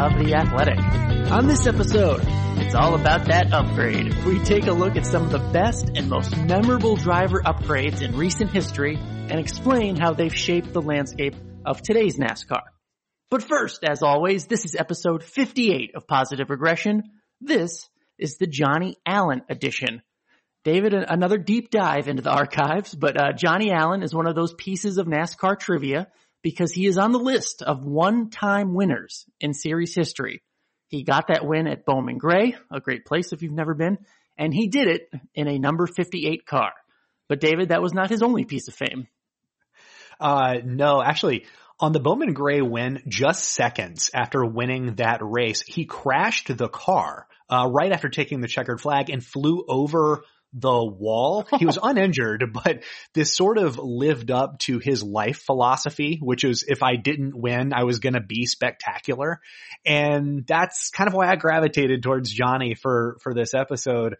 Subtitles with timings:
[0.00, 0.78] of The Athletic.
[1.30, 2.22] On this episode,
[2.58, 4.14] it's all about that upgrade.
[4.24, 8.16] We take a look at some of the best and most memorable driver upgrades in
[8.16, 11.34] recent history and explain how they've shaped the landscape
[11.66, 12.62] of today's NASCAR.
[13.30, 17.02] But first, as always, this is episode 58 of Positive Regression.
[17.42, 17.86] This
[18.18, 20.00] is the Johnny Allen edition.
[20.64, 24.54] David, another deep dive into the archives, but uh, Johnny Allen is one of those
[24.54, 26.08] pieces of NASCAR trivia
[26.42, 30.42] because he is on the list of one-time winners in series history.
[30.88, 33.98] He got that win at Bowman Gray, a great place if you've never been,
[34.36, 36.72] and he did it in a number 58 car.
[37.28, 39.06] But David, that was not his only piece of fame.
[40.18, 41.46] Uh, no, actually,
[41.78, 47.26] on the Bowman Gray win, just seconds after winning that race, he crashed the car,
[47.48, 51.46] uh, right after taking the checkered flag and flew over the wall.
[51.58, 52.82] He was uninjured, but
[53.14, 57.72] this sort of lived up to his life philosophy, which is if I didn't win,
[57.72, 59.40] I was going to be spectacular.
[59.84, 64.16] And that's kind of why I gravitated towards Johnny for, for this episode.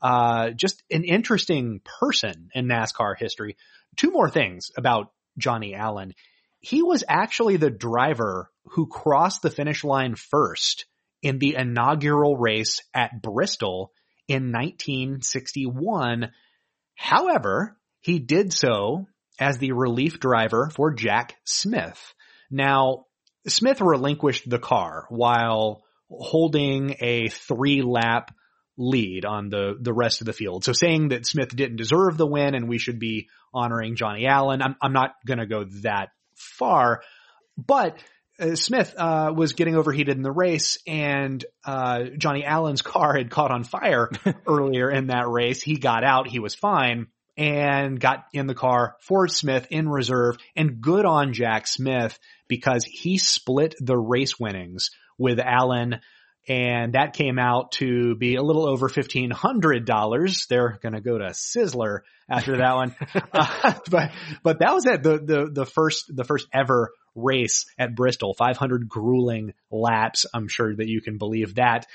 [0.00, 3.56] Uh, just an interesting person in NASCAR history.
[3.96, 6.14] Two more things about Johnny Allen.
[6.60, 10.86] He was actually the driver who crossed the finish line first
[11.22, 13.92] in the inaugural race at Bristol
[14.32, 16.30] in 1961.
[16.94, 19.06] However, he did so
[19.38, 22.00] as the relief driver for Jack Smith.
[22.50, 23.04] Now,
[23.46, 28.34] Smith relinquished the car while holding a three lap
[28.78, 30.64] lead on the, the rest of the field.
[30.64, 34.62] So saying that Smith didn't deserve the win and we should be honoring Johnny Allen,
[34.62, 37.02] I'm, I'm not going to go that far,
[37.58, 37.98] but
[38.42, 43.30] uh, Smith uh, was getting overheated in the race, and uh, Johnny Allen's car had
[43.30, 44.10] caught on fire
[44.46, 45.62] earlier in that race.
[45.62, 50.36] He got out, he was fine, and got in the car for Smith in reserve.
[50.56, 56.00] And good on Jack Smith because he split the race winnings with Allen.
[56.48, 60.46] And that came out to be a little over fifteen hundred dollars.
[60.50, 62.96] They're going to go to Sizzler after that one,
[63.32, 64.10] uh, but
[64.42, 65.04] but that was it.
[65.04, 70.26] The the the first the first ever race at Bristol, 500 grueling laps.
[70.32, 71.86] I'm sure that you can believe that.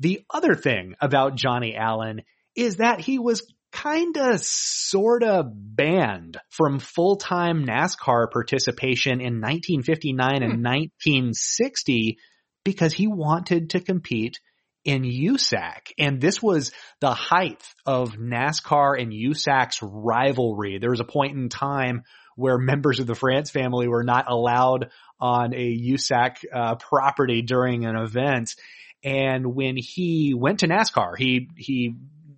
[0.00, 2.22] The other thing about Johnny Allen
[2.56, 3.42] is that he was
[3.72, 12.20] kinda sorta banned from full-time NASCAR participation in 1959 and 1960 hmm.
[12.64, 14.38] because he wanted to compete
[14.84, 15.92] in USAC.
[15.98, 20.78] And this was the height of NASCAR and USAC's rivalry.
[20.78, 22.02] There was a point in time
[22.36, 24.90] where members of the France family were not allowed
[25.20, 28.54] on a USAC uh, property during an event.
[29.02, 31.94] And when he went to NASCAR, he he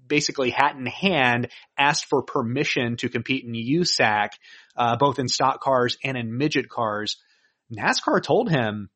[0.07, 4.31] basically hat in hand asked for permission to compete in USAC,
[4.77, 7.17] uh, both in stock cars and in midget cars.
[7.77, 8.89] NASCAR told him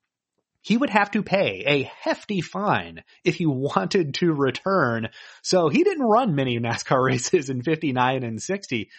[0.62, 5.08] he would have to pay a hefty fine if he wanted to return.
[5.42, 8.90] So he didn't run many NASCAR races in 59 and 60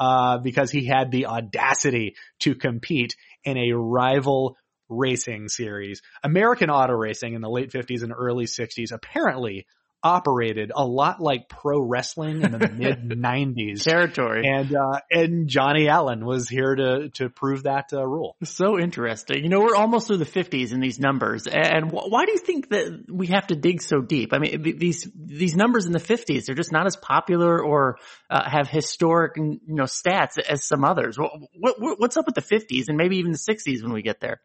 [0.00, 4.56] uh, because he had the audacity to compete in a rival
[4.88, 6.00] racing series.
[6.24, 9.66] American Auto Racing in the late 50s and early 60s apparently
[10.02, 15.88] operated a lot like pro wrestling in the mid '90s territory, and uh, and Johnny
[15.88, 18.36] Allen was here to to prove that uh, rule.
[18.44, 19.42] So interesting.
[19.42, 22.70] You know, we're almost through the 50s in these numbers, and why do you think
[22.70, 24.32] that we have to dig so deep?
[24.32, 28.48] I mean, these these numbers in the 50s they're just not as popular or uh,
[28.48, 31.18] have historic you know stats as some others.
[31.18, 31.32] What,
[31.78, 34.40] what, what's up with the 50s and maybe even the 60s when we get there?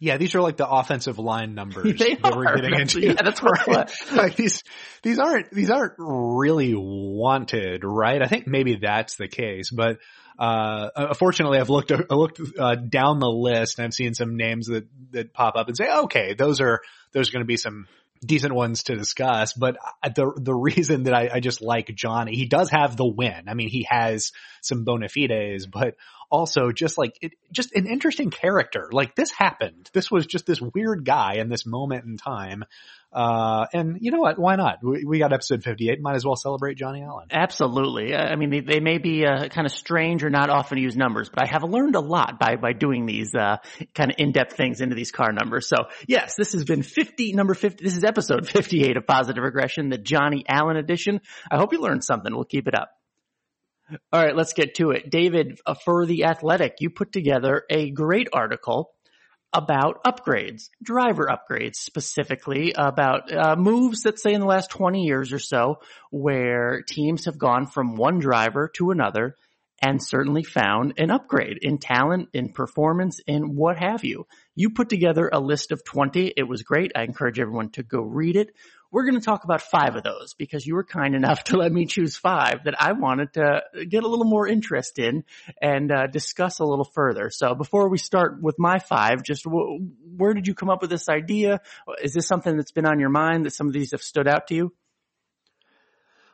[0.00, 2.36] Yeah, these are like the offensive line numbers they that are.
[2.36, 3.00] we're getting into.
[3.08, 3.90] Yeah, that's right.
[4.12, 4.62] like these,
[5.02, 8.22] these aren't, these aren't really wanted, right?
[8.22, 9.98] I think maybe that's the case, but,
[10.38, 14.66] uh, unfortunately I've looked, I looked, uh, down the list and I've seen some names
[14.68, 16.80] that, that pop up and say, okay, those are,
[17.12, 17.88] there's going to be some
[18.24, 19.76] decent ones to discuss, but
[20.14, 23.48] the the reason that I, I, just like Johnny, he does have the win.
[23.48, 24.32] I mean, he has
[24.62, 25.94] some bona fides, but
[26.30, 28.88] also just like it, just an interesting character.
[28.92, 29.88] Like this happened.
[29.92, 32.64] This was just this weird guy in this moment in time.
[33.10, 34.38] Uh, and you know what?
[34.38, 34.80] Why not?
[34.82, 35.98] We, we, got episode 58.
[36.02, 37.28] Might as well celebrate Johnny Allen.
[37.30, 38.14] Absolutely.
[38.14, 41.30] I mean, they, they may be uh, kind of strange or not often used numbers,
[41.30, 43.56] but I have learned a lot by, by doing these, uh,
[43.94, 45.66] kind of in-depth things into these car numbers.
[45.68, 45.76] So
[46.06, 47.82] yes, this has been 50, number 50.
[47.82, 51.22] This is episode 58 of Positive Regression, the Johnny Allen edition.
[51.50, 52.34] I hope you learned something.
[52.34, 52.97] We'll keep it up.
[54.12, 55.10] All right, let's get to it.
[55.10, 58.90] David, uh, for The Athletic, you put together a great article
[59.52, 65.32] about upgrades, driver upgrades specifically, about uh, moves that say in the last 20 years
[65.32, 65.76] or so
[66.10, 69.36] where teams have gone from one driver to another
[69.80, 74.26] and certainly found an upgrade in talent, in performance, in what have you.
[74.54, 76.32] You put together a list of 20.
[76.36, 76.92] It was great.
[76.96, 78.54] I encourage everyone to go read it.
[78.90, 81.70] We're going to talk about five of those because you were kind enough to let
[81.70, 85.24] me choose five that I wanted to get a little more interest in
[85.60, 87.30] and uh, discuss a little further.
[87.30, 90.90] So before we start with my five, just w- where did you come up with
[90.90, 91.60] this idea?
[92.02, 94.48] Is this something that's been on your mind that some of these have stood out
[94.48, 94.72] to you?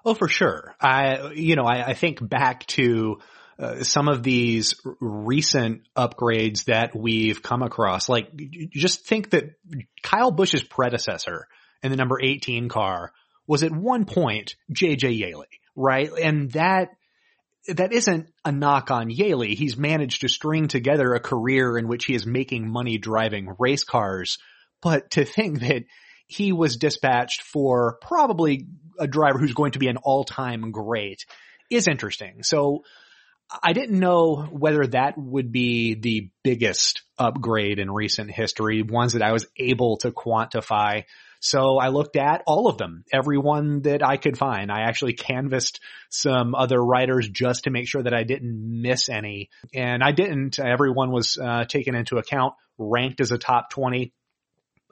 [0.05, 0.75] Oh, for sure.
[0.81, 3.21] I, you know, I, I think back to
[3.59, 8.09] uh, some of these recent upgrades that we've come across.
[8.09, 8.29] Like,
[8.71, 9.55] just think that
[10.03, 11.47] Kyle Busch's predecessor
[11.83, 13.13] in the number 18 car
[13.47, 15.47] was at one point JJ Yeley,
[15.77, 16.11] right?
[16.21, 16.91] And that,
[17.69, 19.55] that isn't a knock on Yeley.
[19.55, 23.85] He's managed to string together a career in which he is making money driving race
[23.85, 24.39] cars.
[24.83, 25.85] But to think that
[26.35, 28.67] he was dispatched for probably
[28.99, 31.27] a driver who's going to be an all-time great
[31.71, 32.43] is interesting.
[32.43, 32.83] So
[33.63, 39.23] I didn't know whether that would be the biggest upgrade in recent history, ones that
[39.23, 41.05] I was able to quantify.
[41.41, 44.73] So I looked at all of them, everyone that I could find.
[44.73, 45.79] I actually canvassed
[46.09, 49.51] some other writers just to make sure that I didn't miss any.
[49.73, 50.59] And I didn't.
[50.59, 54.13] Everyone was uh, taken into account, ranked as a top 20.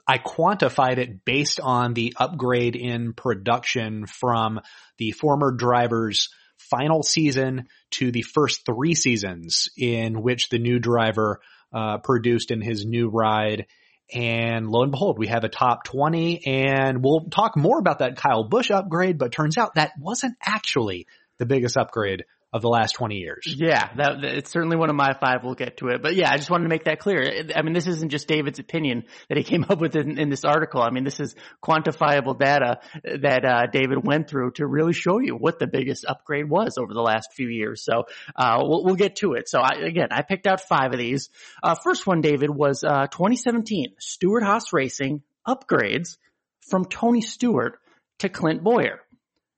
[0.07, 4.59] I quantified it based on the upgrade in production from
[4.97, 11.39] the former driver's final season to the first three seasons in which the new driver
[11.73, 13.65] uh, produced in his new ride.
[14.13, 18.17] And lo and behold, we have a top 20 and we'll talk more about that
[18.17, 21.07] Kyle Busch upgrade, but turns out that wasn't actually
[21.39, 23.43] the biggest upgrade of the last 20 years.
[23.47, 25.39] Yeah, that, it's certainly one of my five.
[25.43, 26.03] We'll get to it.
[26.03, 27.47] But yeah, I just wanted to make that clear.
[27.55, 30.45] I mean, this isn't just David's opinion that he came up with in, in this
[30.45, 30.79] article.
[30.81, 35.35] I mean, this is quantifiable data that uh, David went through to really show you
[35.35, 37.83] what the biggest upgrade was over the last few years.
[37.83, 38.03] So
[38.35, 39.49] uh, we'll, we'll, get to it.
[39.49, 41.29] So I, again, I picked out five of these.
[41.63, 46.17] Uh, first one, David, was uh, 2017 Stewart-Haas Racing upgrades
[46.69, 47.79] from Tony Stewart
[48.19, 48.99] to Clint Bowyer.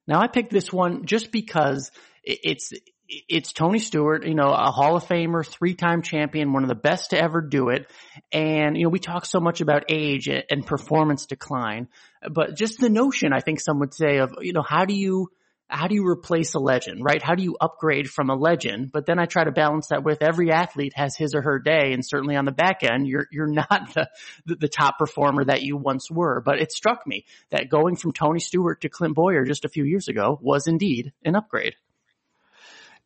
[0.08, 1.92] Now I picked this one just because
[2.26, 2.74] it's
[3.08, 7.12] it's Tony Stewart, you know, a Hall of Famer, three-time champion, one of the best
[7.12, 7.90] to ever do it.
[8.32, 11.88] And, you know, we talk so much about age and performance decline,
[12.32, 15.30] but just the notion, I think some would say of, you know, how do you,
[15.68, 17.22] how do you replace a legend, right?
[17.22, 18.92] How do you upgrade from a legend?
[18.92, 21.92] But then I try to balance that with every athlete has his or her day.
[21.94, 23.94] And certainly on the back end, you're, you're not
[24.46, 26.42] the, the, top performer that you once were.
[26.42, 29.86] But it struck me that going from Tony Stewart to Clint Bowyer just a few
[29.86, 31.76] years ago was indeed an upgrade.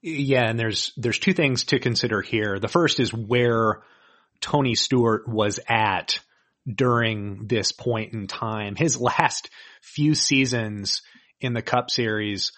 [0.01, 2.59] Yeah, and there's there's two things to consider here.
[2.59, 3.81] The first is where
[4.39, 6.19] Tony Stewart was at
[6.65, 8.75] during this point in time.
[8.75, 9.49] His last
[9.81, 11.01] few seasons
[11.41, 12.51] in the Cup Series,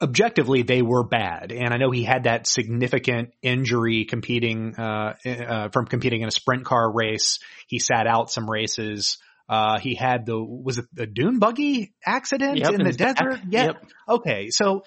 [0.00, 1.52] objectively, they were bad.
[1.52, 6.32] And I know he had that significant injury competing uh, uh, from competing in a
[6.32, 7.38] sprint car race.
[7.66, 9.18] He sat out some races.
[9.48, 13.40] Uh, he had the was it the dune buggy accident yep, in the desert?
[13.48, 13.64] Yeah.
[13.66, 13.84] Yep.
[14.08, 14.84] Okay, so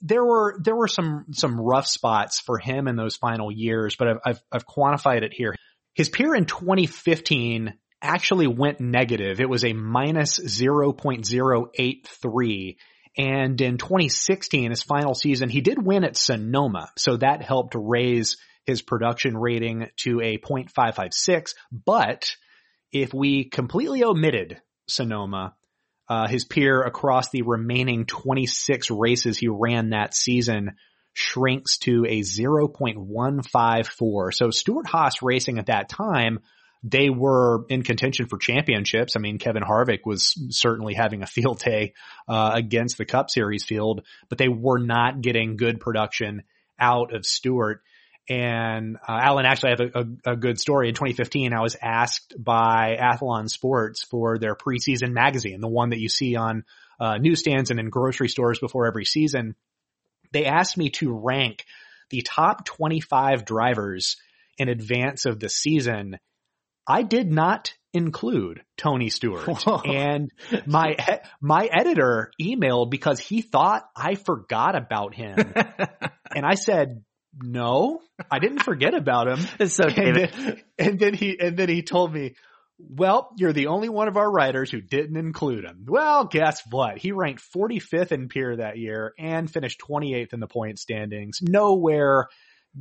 [0.00, 4.08] there were there were some some rough spots for him in those final years, but
[4.08, 5.54] I've I've, I've quantified it here.
[5.94, 9.40] His peer in 2015 actually went negative.
[9.40, 12.76] It was a minus 0.083.
[13.18, 16.90] And in 2016, his final season, he did win at Sonoma.
[16.96, 21.54] So that helped raise his production rating to a 0.556.
[21.72, 22.36] But
[22.92, 25.54] if we completely omitted Sonoma,
[26.10, 30.72] uh, his peer across the remaining 26 races he ran that season
[31.12, 34.34] shrinks to a 0.154.
[34.34, 36.40] So Stewart-Haas Racing at that time,
[36.82, 39.14] they were in contention for championships.
[39.14, 41.92] I mean, Kevin Harvick was certainly having a field day
[42.26, 46.42] uh, against the Cup Series field, but they were not getting good production
[46.78, 47.82] out of Stewart.
[48.28, 50.88] And uh, Alan, actually, I have a, a, a, good story.
[50.88, 55.98] In 2015, I was asked by Athlon Sports for their preseason magazine, the one that
[55.98, 56.64] you see on
[57.00, 59.56] uh, newsstands and in grocery stores before every season.
[60.32, 61.64] They asked me to rank
[62.10, 64.16] the top 25 drivers
[64.58, 66.18] in advance of the season.
[66.86, 69.80] I did not include Tony Stewart Whoa.
[69.80, 70.30] and
[70.66, 70.96] my,
[71.40, 75.36] my editor emailed because he thought I forgot about him.
[76.34, 77.02] and I said,
[77.34, 79.46] no, I didn't forget about him.
[79.60, 82.34] it's so and then, and then he, and then he told me,
[82.88, 85.84] well, you're the only one of our writers who didn't include him.
[85.86, 86.98] Well, guess what?
[86.98, 91.40] He ranked 45th in PEER that year and finished 28th in the point standings.
[91.42, 92.28] Nowhere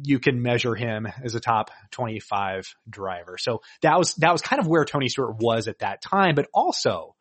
[0.04, 3.38] you can measure him as a top 25 driver.
[3.38, 6.36] So that was, that was kind of where Tony Stewart was at that time.
[6.36, 7.16] But also,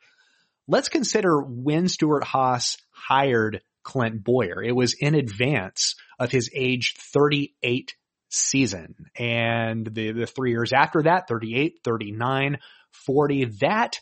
[0.68, 4.62] let's consider when Stewart-Haas hired Clint Bowyer.
[4.62, 7.96] It was in advance of his age 38
[8.28, 9.06] season.
[9.18, 12.58] And the, the three years after that, 38, 39,
[12.92, 13.98] 40, that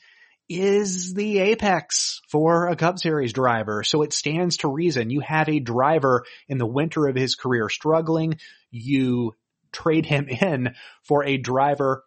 [0.48, 3.84] is the apex for a Cup Series driver.
[3.84, 7.68] So it stands to reason you have a driver in the winter of his career
[7.68, 8.38] struggling.
[8.72, 9.36] You
[9.70, 10.74] trade him in
[11.04, 12.02] for a driver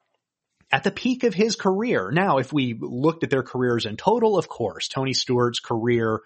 [0.70, 2.12] at the peak of his career.
[2.12, 6.20] Now, if we looked at their careers in total, of course, Tony Stewart's career,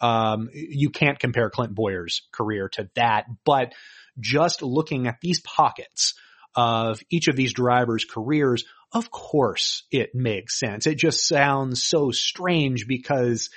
[0.00, 3.74] um, you can't compare Clint Bowyer's career to that, but
[4.18, 6.14] just looking at these pockets
[6.54, 10.86] of each of these drivers' careers, of course it makes sense.
[10.86, 13.50] It just sounds so strange because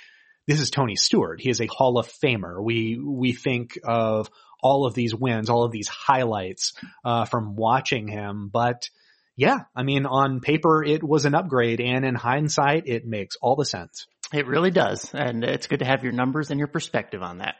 [0.47, 1.41] this is Tony Stewart.
[1.41, 2.63] He is a Hall of Famer.
[2.63, 4.29] We, we think of
[4.61, 6.73] all of these wins, all of these highlights,
[7.03, 8.89] uh, from watching him, but
[9.35, 13.55] yeah, I mean, on paper, it was an upgrade and in hindsight, it makes all
[13.55, 14.05] the sense.
[14.33, 15.13] It really does.
[15.13, 17.55] And it's good to have your numbers and your perspective on that.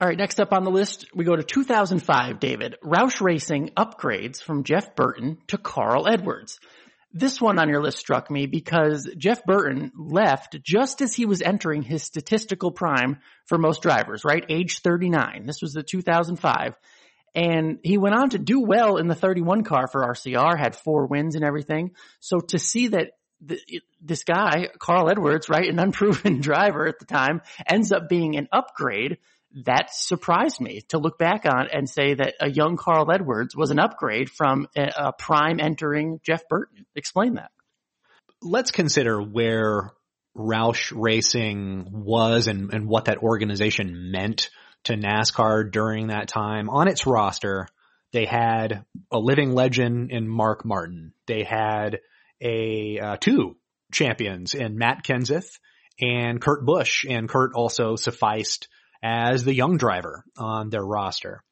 [0.00, 2.76] All right, next up on the list, we go to 2005, David.
[2.84, 6.58] Roush Racing upgrades from Jeff Burton to Carl Edwards.
[7.12, 11.40] This one on your list struck me because Jeff Burton left just as he was
[11.40, 14.44] entering his statistical prime for most drivers, right?
[14.48, 15.46] Age 39.
[15.46, 16.74] This was the 2005.
[17.36, 21.06] And he went on to do well in the 31 car for RCR, had four
[21.06, 21.92] wins and everything.
[22.20, 23.60] So to see that the,
[24.00, 28.48] this guy, Carl Edwards, right, an unproven driver at the time, ends up being an
[28.52, 29.18] upgrade,
[29.66, 33.70] that surprised me to look back on and say that a young Carl Edwards was
[33.70, 36.86] an upgrade from a, a prime entering Jeff Burton.
[36.96, 37.52] Explain that.
[38.42, 39.92] Let's consider where
[40.36, 44.50] Roush Racing was and, and what that organization meant
[44.84, 46.68] to NASCAR during that time.
[46.68, 47.68] On its roster,
[48.12, 51.12] they had a living legend in Mark Martin.
[51.26, 52.00] They had
[52.40, 53.56] a uh, two
[53.92, 55.58] champions in Matt Kenseth
[56.00, 58.68] and Kurt Busch, and Kurt also sufficed
[59.02, 61.42] as the young driver on their roster.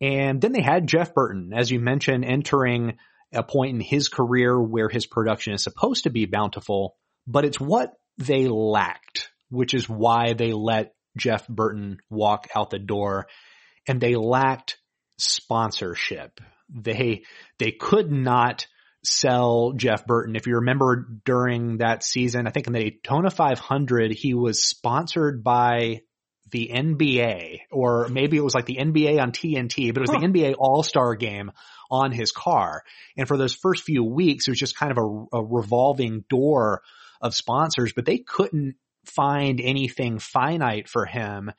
[0.00, 2.98] And then they had Jeff Burton, as you mentioned, entering
[3.32, 6.96] a point in his career where his production is supposed to be bountiful,
[7.26, 12.78] but it's what they lacked, which is why they let Jeff Burton walk out the
[12.78, 13.26] door
[13.86, 14.78] and they lacked
[15.18, 16.40] sponsorship.
[16.70, 17.24] They,
[17.58, 18.66] they could not
[19.04, 20.36] sell Jeff Burton.
[20.36, 25.44] If you remember during that season, I think in the Daytona 500, he was sponsored
[25.44, 26.02] by
[26.50, 30.20] the NBA or maybe it was like the NBA on TNT, but it was huh.
[30.20, 31.52] the NBA all-star game
[31.90, 32.82] on his car.
[33.16, 36.82] And for those first few weeks, it was just kind of a, a revolving door
[37.20, 41.50] of sponsors, but they couldn't find anything finite for him.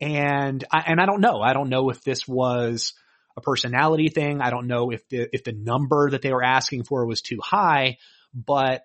[0.00, 1.40] And I, and I don't know.
[1.40, 2.94] I don't know if this was
[3.36, 4.40] a personality thing.
[4.40, 7.38] I don't know if the, if the number that they were asking for was too
[7.42, 7.98] high,
[8.34, 8.82] but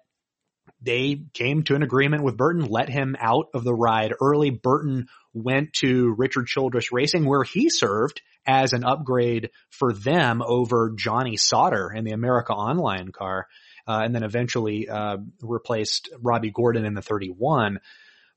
[0.81, 4.49] they came to an agreement with Burton, let him out of the ride early.
[4.49, 10.93] Burton went to Richard Childress Racing where he served as an upgrade for them over
[10.95, 13.47] Johnny Sauter in the America Online car
[13.87, 17.79] uh, and then eventually uh, replaced Robby Gordon in the 31.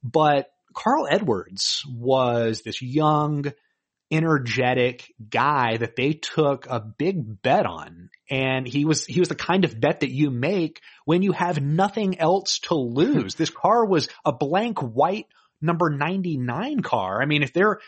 [0.02, 3.52] But Carl Edwards was this young,
[4.10, 8.10] energetic guy that they took a big bet on.
[8.30, 11.60] And he was, he was the kind of bet that you make when you have
[11.62, 13.34] nothing else to lose.
[13.34, 15.26] this car was a blank white
[15.60, 17.20] number 99 car.
[17.20, 17.80] I mean, if they're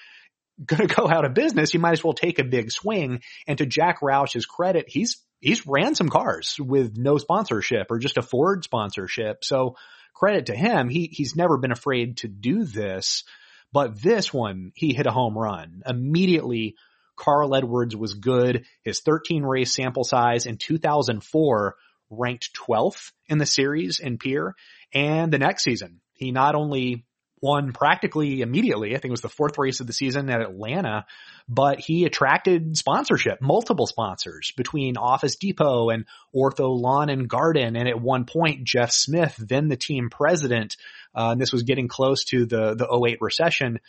[0.64, 3.22] going to go out of business, you might as well take a big swing.
[3.46, 8.18] And to Jack Roush's credit, he's he's ran some cars with no sponsorship or just
[8.18, 9.42] a Ford sponsorship.
[9.44, 9.76] So
[10.14, 10.88] credit to him.
[10.88, 13.24] He, he's never been afraid to do this,
[13.72, 16.74] but this one, he hit a home run immediately.
[17.16, 18.64] Carl Edwards was good.
[18.82, 21.76] His 13 race sample size in 2004
[22.10, 24.54] ranked 12th in the series in peer.
[24.92, 27.04] And the next season, he not only
[27.40, 28.90] won practically immediately.
[28.90, 31.06] I think it was the fourth race of the season at Atlanta,
[31.49, 36.04] but he attracted sponsorship, multiple sponsors between Office Depot and
[36.35, 37.76] Ortho Lawn and Garden.
[37.76, 40.76] And at one point, Geoff Smith, then the team president,
[41.14, 43.80] uh, and this was getting close to the, the 08 recession,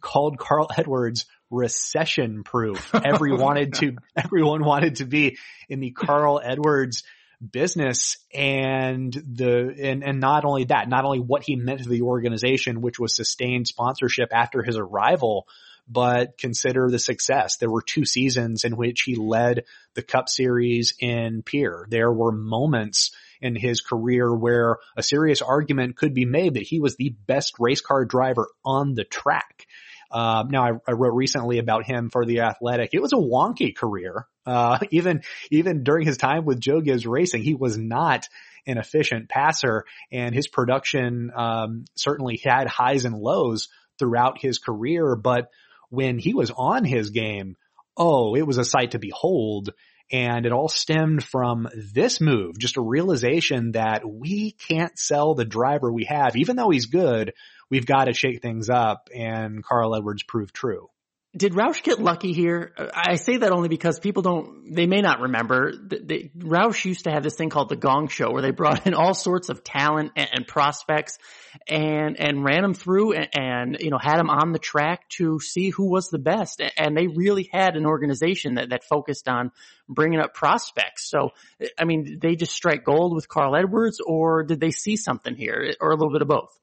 [0.00, 2.94] called Carl Edwards recession proof.
[3.04, 7.02] Every wanted to, everyone wanted to be in the Carl Edwards
[7.40, 12.02] business and the and and not only that, not only what he meant to the
[12.02, 15.46] organization, which was sustained sponsorship after his arrival,
[15.88, 17.56] but consider the success.
[17.56, 19.64] There were two seasons in which he led
[19.94, 21.86] the Cup Series in PEER.
[21.90, 26.80] There were moments in his career where a serious argument could be made that he
[26.80, 29.66] was the best race car driver on the track.
[30.10, 32.90] Uh, now I, I, wrote recently about him for the athletic.
[32.92, 34.26] It was a wonky career.
[34.46, 38.28] Uh, even, even during his time with Joe Gibbs Racing, he was not
[38.66, 45.16] an efficient passer and his production, um, certainly had highs and lows throughout his career,
[45.16, 45.50] but
[45.90, 47.56] when he was on his game,
[47.96, 49.70] oh, it was a sight to behold.
[50.12, 55.46] And it all stemmed from this move, just a realization that we can't sell the
[55.46, 56.36] driver we have.
[56.36, 57.32] Even though he's good,
[57.70, 59.08] we've got to shake things up.
[59.14, 60.90] And Carl Edwards proved true
[61.36, 62.72] did Roush get lucky here?
[62.94, 65.72] I say that only because people don't, they may not remember.
[65.72, 68.94] They, Roush used to have this thing called the Gong Show where they brought in
[68.94, 71.18] all sorts of talent and, and prospects
[71.66, 75.40] and, and ran them through and, and, you know, had them on the track to
[75.40, 76.62] see who was the best.
[76.76, 79.50] And they really had an organization that, that focused on
[79.88, 81.10] bringing up prospects.
[81.10, 81.30] So,
[81.76, 85.34] I mean, did they just strike gold with Carl Edwards or did they see something
[85.34, 86.56] here or a little bit of both?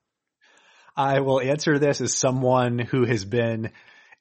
[0.96, 3.72] I will answer this as someone who has been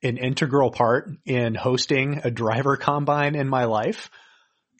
[0.03, 4.11] an integral part in hosting a driver combine in my life.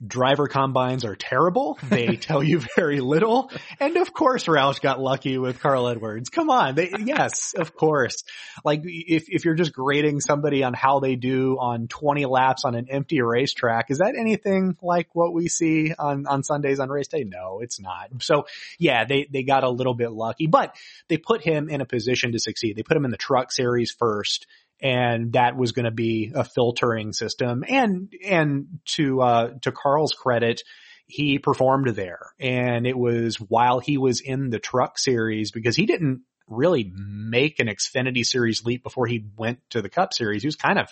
[0.05, 1.79] Driver combines are terrible.
[1.91, 3.51] They tell you very little.
[3.79, 6.31] And of course, Roush got lucky with Carl Edwards.
[6.31, 6.75] Come on.
[6.75, 8.25] They, yes, of course.
[8.65, 12.75] Like if, if you're just grading somebody on how they do on 20 laps on
[12.75, 17.09] an empty racetrack, is that anything like what we see on, on Sundays on race
[17.09, 17.25] day?
[17.25, 18.09] No, it's not.
[18.23, 18.47] So
[18.79, 20.75] yeah, they, they got a little bit lucky, but
[21.09, 22.75] they put him in a position to succeed.
[22.75, 24.47] They put him in the truck series first
[24.83, 27.65] and that was going to be a filtering system.
[27.69, 30.63] And and to uh, to Carl's credit,
[31.07, 35.87] he performed there, and it was while he was in the Truck Series because he
[35.87, 40.43] didn't really make an Xfinity Series leap before he went to the Cup Series.
[40.43, 40.89] He was kind of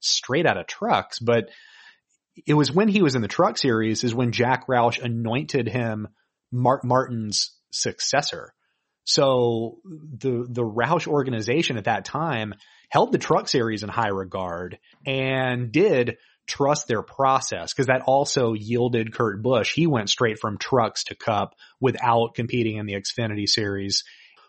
[0.00, 1.48] straight out of trucks, but
[2.46, 6.08] it was when he was in the Truck Series is when Jack Roush anointed him
[6.52, 8.54] Mark Martin's successor.
[9.04, 12.54] So the the Roush organization at that time
[12.88, 18.54] held the truck series in high regard and did trust their process because that also
[18.54, 19.74] yielded Kurt Busch.
[19.74, 24.04] He went straight from trucks to cup without competing in the Xfinity series.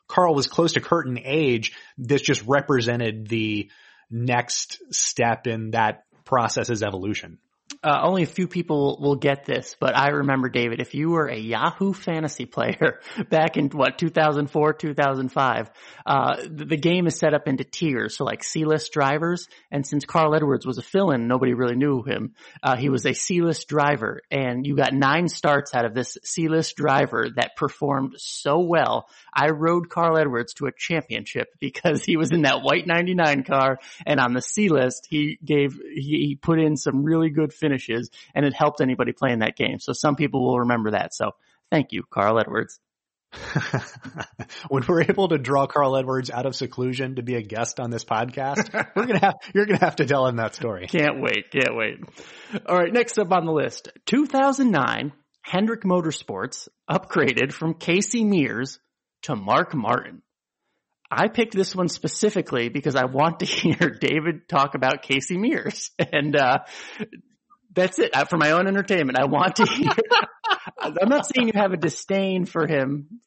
[0.08, 1.73] Carl was close to Kurt in age.
[1.97, 3.69] This just represented the
[4.10, 7.38] next step in that process's evolution
[7.82, 11.28] uh, only a few people will get this, but I remember David, if you were
[11.28, 15.72] a Yahoo fantasy player back in what, 2004, 2005,
[16.06, 18.18] uh, the, the, game is set up into tiers.
[18.18, 19.48] So like C-list drivers.
[19.72, 22.34] And since Carl Edwards was a fill-in, nobody really knew him.
[22.62, 26.76] Uh, he was a C-list driver and you got nine starts out of this C-list
[26.76, 29.08] driver that performed so well.
[29.34, 33.80] I rode Carl Edwards to a championship because he was in that white 99 car
[34.06, 38.45] and on the C-list, he gave, he, he put in some really good finishes and
[38.45, 39.79] it helped anybody playing that game.
[39.79, 41.13] So some people will remember that.
[41.13, 41.32] So
[41.71, 42.79] thank you, Carl Edwards.
[44.69, 47.91] when we're able to draw Carl Edwards out of seclusion to be a guest on
[47.91, 50.88] this podcast, we're gonna have you're gonna have to tell him that story.
[50.88, 51.99] Can't wait, can't wait.
[52.65, 58.79] All right, next up on the list, 2009 Hendrick Motorsports upgraded from Casey Mears
[59.23, 60.23] to Mark Martin.
[61.12, 65.91] I picked this one specifically because I want to hear David talk about Casey Mears.
[65.97, 66.60] And, uh,
[67.80, 68.15] that's it.
[68.15, 69.89] Uh, for my own entertainment, I want to hear.
[70.80, 73.22] I'm not saying you have a disdain for him,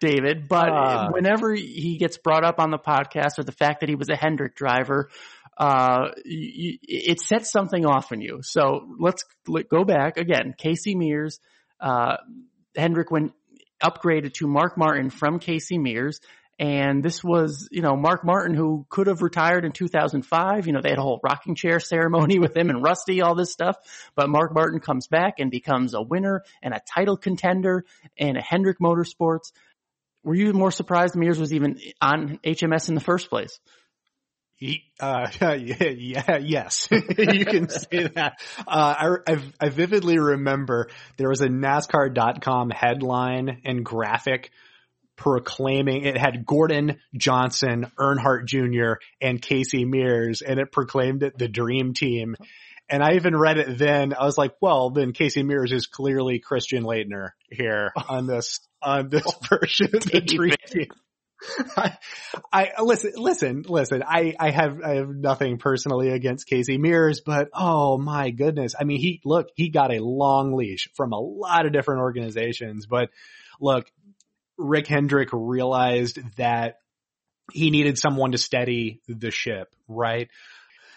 [0.00, 3.88] David, but uh, whenever he gets brought up on the podcast or the fact that
[3.88, 5.08] he was a Hendrick driver,
[5.56, 8.40] uh, you, it sets something off in you.
[8.42, 10.54] So let's let, go back again.
[10.56, 11.40] Casey Mears,
[11.80, 12.16] uh,
[12.76, 13.32] Hendrick went
[13.82, 16.20] upgraded to Mark Martin from Casey Mears.
[16.62, 20.68] And this was, you know, Mark Martin who could have retired in 2005.
[20.68, 23.50] You know, they had a whole rocking chair ceremony with him and Rusty, all this
[23.50, 23.78] stuff.
[24.14, 27.84] But Mark Martin comes back and becomes a winner and a title contender
[28.16, 29.50] and a Hendrick Motorsports.
[30.22, 33.58] Were you more surprised Mears was even on HMS in the first place?
[35.00, 38.38] Uh, yeah, yeah, yes, you can say that.
[38.58, 44.52] Uh, I, I, I vividly remember there was a NASCAR.com headline and graphic
[45.22, 51.46] proclaiming it had Gordon Johnson, Earnhardt Jr., and Casey Mears, and it proclaimed it the
[51.46, 52.34] dream team.
[52.90, 54.14] And I even read it then.
[54.14, 59.10] I was like, well, then Casey Mears is clearly Christian Laettner here on this on
[59.10, 60.88] this oh, version of the dream team.
[61.76, 61.96] I,
[62.52, 64.02] I listen, listen, listen.
[64.04, 68.74] I, I have, I have nothing personally against Casey Mears, but oh my goodness.
[68.78, 72.86] I mean, he, look, he got a long leash from a lot of different organizations,
[72.86, 73.10] but
[73.60, 73.86] look,
[74.62, 76.76] Rick Hendrick realized that
[77.52, 80.28] he needed someone to steady the ship, right?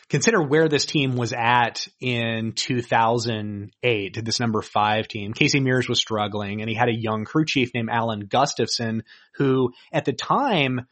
[0.08, 5.34] Consider where this team was at in 2008, this number five team.
[5.34, 9.74] Casey Mears was struggling and he had a young crew chief named Alan Gustafson who
[9.92, 10.88] at the time,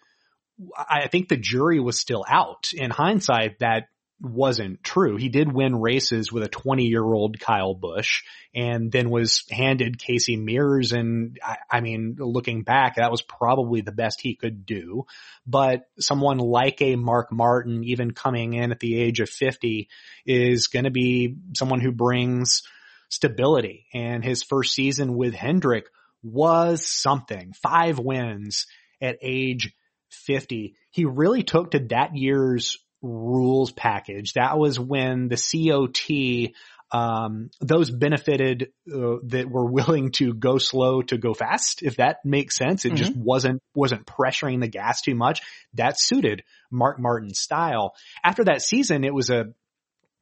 [0.77, 3.87] I think the jury was still out in hindsight that
[4.23, 5.17] wasn't true.
[5.17, 8.23] He did win races with a 20 year old Kyle Busch
[8.55, 10.93] and then was handed Casey Mears.
[10.93, 15.05] And I, I, mean, looking back, that was probably the best he could do.
[15.45, 19.89] But someone like a Mark Martin, even coming in at the age of 50
[20.25, 22.63] is going to be someone who brings
[23.09, 23.87] stability.
[23.93, 25.85] And his first season with Hendrick
[26.23, 27.53] was something.
[27.61, 28.67] Five wins
[29.01, 29.73] at age
[30.11, 30.75] 50.
[30.91, 34.33] He really took to that year's rules package.
[34.33, 36.53] That was when the COT,
[36.91, 41.83] um, those benefited uh, that were willing to go slow to go fast.
[41.83, 42.97] If that makes sense, it mm-hmm.
[42.97, 45.41] just wasn't wasn't pressuring the gas too much.
[45.73, 47.93] That suited Mark Martin's style.
[48.23, 49.53] After that season, it was a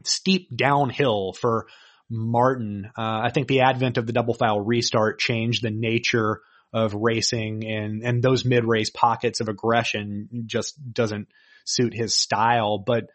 [0.03, 1.67] steep downhill for
[2.09, 2.91] Martin.
[2.97, 6.41] Uh, I think the advent of the double file restart changed the nature
[6.73, 11.27] of racing and, and those mid race pockets of aggression just doesn't
[11.65, 12.77] suit his style.
[12.77, 13.05] But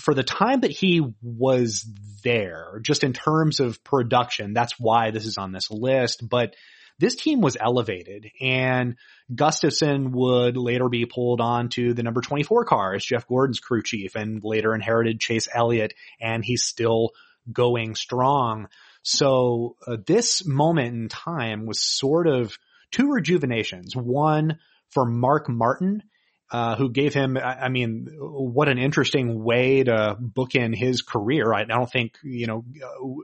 [0.00, 1.86] for the time that he was
[2.24, 6.28] there, just in terms of production, that's why this is on this list.
[6.28, 6.54] But
[6.98, 8.96] this team was elevated and
[9.34, 13.82] Gustafson would later be pulled on to the number 24 car as Jeff Gordon's crew
[13.82, 17.10] chief and later inherited Chase Elliott and he's still
[17.52, 18.68] going strong.
[19.02, 22.56] So uh, this moment in time was sort of
[22.90, 23.94] two rejuvenations.
[23.94, 24.58] One
[24.90, 26.02] for Mark Martin
[26.50, 31.52] uh, who gave him, I, mean, what an interesting way to book in his career.
[31.52, 32.64] I, I don't think, you know,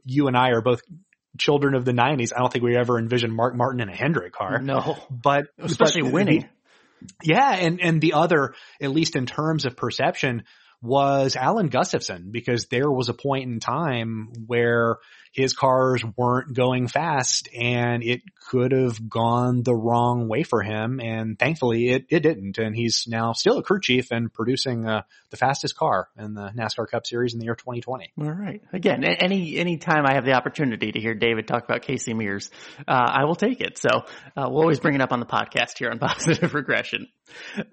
[0.04, 0.82] you and I are both
[1.38, 2.32] children of the nineties.
[2.32, 4.58] I don't think we ever envisioned Mark Martin in a Hendrick car.
[4.58, 6.48] No, but especially but winning.
[7.22, 7.52] Yeah.
[7.54, 10.44] And, and the other, at least in terms of perception,
[10.83, 14.97] was Alan Gustafson because there was a point in time where
[15.33, 21.01] his cars weren't going fast and it could have gone the wrong way for him.
[21.01, 22.59] And thankfully it, it didn't.
[22.59, 26.51] And he's now still a crew chief and producing uh, the fastest car in the
[26.51, 28.12] NASCAR Cup Series in the year 2020.
[28.21, 28.61] All right.
[28.73, 32.51] Again, any, any time I have the opportunity to hear David talk about Casey Mears,
[32.87, 33.79] uh, I will take it.
[33.79, 33.88] So
[34.37, 37.07] uh, we'll always bring it up on the podcast here on Positive Regression.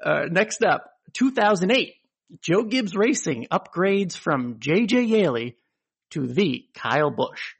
[0.01, 1.95] Uh, next up, 2008.
[2.41, 5.57] Joe Gibbs Racing upgrades from JJ Yeley
[6.11, 7.53] to the Kyle Busch.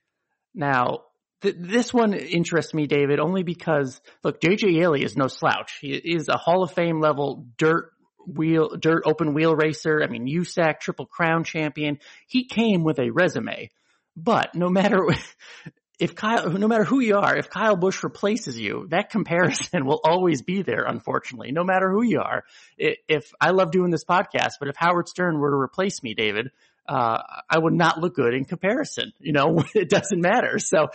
[0.54, 1.02] Now,
[1.42, 5.80] th- this one interests me, David, only because look, JJ Yeley is no slouch.
[5.82, 7.92] He is a Hall of Fame level dirt
[8.28, 10.02] wheel, dirt open wheel racer.
[10.04, 12.00] I mean, USAC triple crown champion.
[12.28, 13.70] He came with a resume,
[14.16, 15.08] but no matter
[16.00, 20.00] if Kyle, no matter who you are, if Kyle Busch replaces you, that comparison will
[20.04, 22.46] always be there, unfortunately, no matter who you are.
[22.78, 26.52] If I love doing this podcast, but if Howard Stern were to replace me, David,
[26.88, 29.12] uh, I would not look good in comparison.
[29.20, 30.58] You know, it doesn't matter.
[30.58, 30.88] So,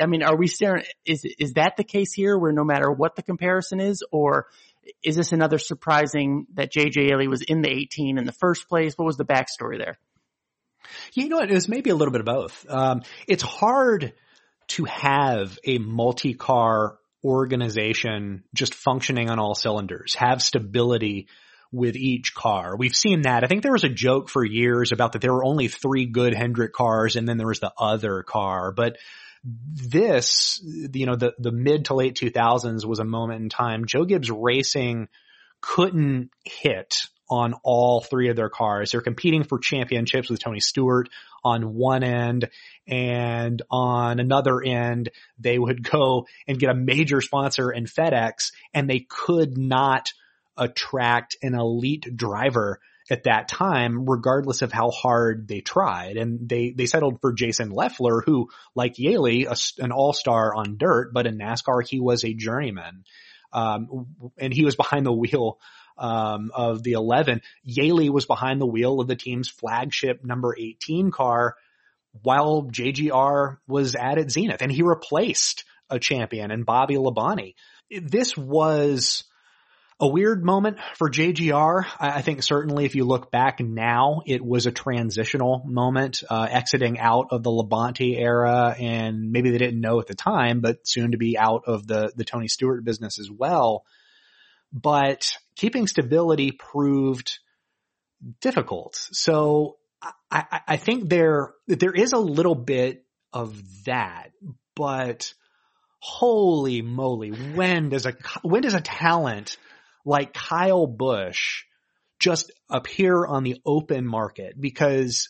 [0.00, 3.16] I mean, are we staring, is, is that the case here where no matter what
[3.16, 4.46] the comparison is, or
[5.02, 8.96] is this another surprising that JJ Yeley was in the 18 in the first place?
[8.96, 9.98] What was the backstory there?
[11.14, 12.66] You know, it was maybe a little bit of both.
[12.68, 14.14] Um, it's hard
[14.72, 21.28] to have a multi-car organization just functioning on all cylinders, have stability
[21.70, 22.76] with each car.
[22.76, 23.44] We've seen that.
[23.44, 26.34] I think there was a joke for years about that there were only three good
[26.34, 28.96] Hendrick cars and then there was the other car, but
[29.44, 33.86] this, you know, the, the mid to late 2000s was a moment in time.
[33.86, 35.08] Joe Gibbs Racing
[35.60, 38.90] couldn't hit on all three of their cars.
[38.90, 41.08] They're competing for championships with Tony Stewart
[41.44, 42.48] on one end
[42.86, 48.88] and on another end, they would go and get a major sponsor in FedEx and
[48.88, 50.12] they could not
[50.56, 56.16] attract an elite driver at that time, regardless of how hard they tried.
[56.16, 61.12] And they, they settled for Jason Leffler, who, like Yeley, a, an all-star on dirt,
[61.12, 63.04] but in NASCAR, he was a journeyman.
[63.52, 64.06] Um,
[64.38, 65.58] and he was behind the wheel
[65.98, 67.42] um, of the 11.
[67.62, 71.56] Yeley was behind the wheel of the team's flagship number 18 car
[72.22, 77.54] while JGR was at its zenith and he replaced a champion and Bobby Labonte.
[77.90, 79.24] This was
[80.00, 81.86] a weird moment for JGR.
[82.00, 86.98] I think certainly if you look back now, it was a transitional moment, uh, exiting
[86.98, 91.12] out of the Labonte era and maybe they didn't know at the time, but soon
[91.12, 93.84] to be out of the, the Tony Stewart business as well
[94.72, 97.38] but keeping stability proved
[98.40, 98.96] difficult.
[99.12, 99.76] So
[100.30, 104.30] I, I think there, there is a little bit of that,
[104.74, 105.32] but
[105.98, 109.56] holy moly, when does a, when does a talent
[110.04, 111.64] like Kyle Busch
[112.18, 114.60] just appear on the open market?
[114.60, 115.28] Because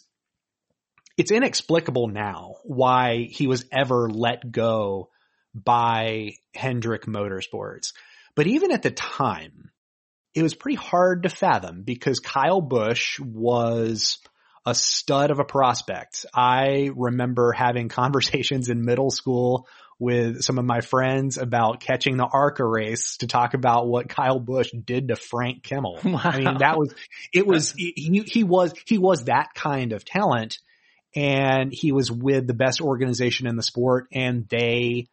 [1.18, 5.10] it's inexplicable now why he was ever let go
[5.54, 7.92] by Hendrick Motorsports.
[8.34, 9.71] But even at the time,
[10.34, 14.18] it was pretty hard to fathom because Kyle Busch was
[14.64, 16.24] a stud of a prospect.
[16.34, 19.66] I remember having conversations in middle school
[19.98, 24.40] with some of my friends about catching the ARCA race to talk about what Kyle
[24.40, 26.00] Busch did to Frank Kimmel.
[26.04, 26.20] Wow.
[26.24, 26.92] I mean, that was,
[27.32, 30.58] it was, he, he was, he was that kind of talent
[31.14, 35.06] and he was with the best organization in the sport and they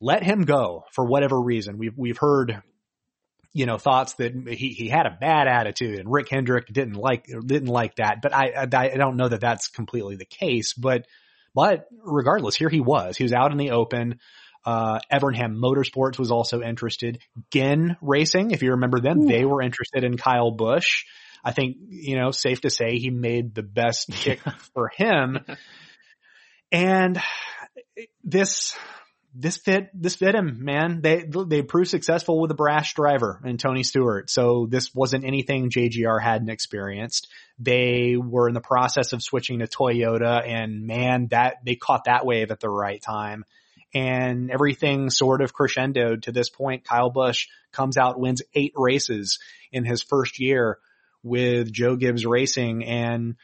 [0.00, 1.78] let him go for whatever reason.
[1.78, 2.60] We've, we've heard,
[3.58, 7.26] you know, thoughts that he, he had a bad attitude and Rick Hendrick didn't like,
[7.26, 11.06] didn't like that, but I, I, I don't know that that's completely the case, but
[11.56, 13.16] but regardless, here he was.
[13.16, 14.20] He was out in the open.
[14.64, 17.18] Uh, Evernham Motorsports was also interested.
[17.50, 19.26] Ginn Racing, if you remember them, Ooh.
[19.26, 21.04] they were interested in Kyle Busch.
[21.44, 24.40] I think, you know, safe to say he made the best kick
[24.72, 25.40] for him.
[26.70, 27.20] And
[28.22, 28.76] this,
[29.34, 31.00] this fit, this fit him, man.
[31.02, 34.30] They, they proved successful with a brash driver and Tony Stewart.
[34.30, 37.28] So this wasn't anything JGR hadn't experienced.
[37.58, 42.26] They were in the process of switching to Toyota and man, that they caught that
[42.26, 43.44] wave at the right time.
[43.94, 46.84] And everything sort of crescendoed to this point.
[46.84, 49.38] Kyle Busch comes out, wins eight races
[49.72, 50.78] in his first year
[51.22, 53.36] with Joe Gibbs Racing and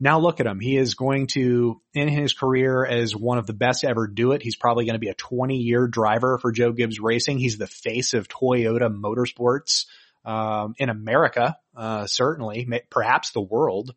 [0.00, 0.60] now look at him.
[0.60, 4.42] He is going to, in his career as one of the best ever do it,
[4.42, 7.38] he's probably going to be a 20 year driver for Joe Gibbs Racing.
[7.38, 9.86] He's the face of Toyota Motorsports,
[10.24, 13.94] um, in America, uh, certainly, perhaps the world.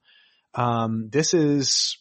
[0.56, 1.98] Um, this is,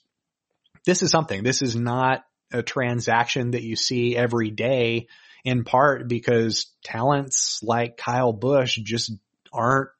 [0.86, 1.42] this is something.
[1.42, 5.08] This is not a transaction that you see every day
[5.44, 9.12] in part because talents like Kyle Busch just
[9.52, 9.90] aren't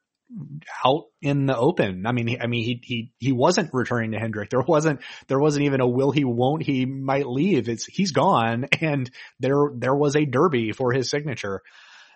[0.84, 2.06] out in the open.
[2.06, 4.50] I mean, he, I mean, he, he, he wasn't returning to Hendrick.
[4.50, 7.68] There wasn't, there wasn't even a will he won't he might leave.
[7.68, 11.62] It's, he's gone and there, there was a derby for his signature.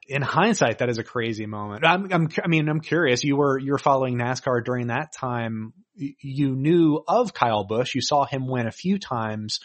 [0.06, 1.84] In hindsight, that is a crazy moment.
[1.86, 3.24] I'm, I'm, I mean, I'm curious.
[3.24, 5.72] You were, you're following NASCAR during that time.
[5.96, 7.94] You knew of Kyle Busch.
[7.94, 9.60] You saw him win a few times.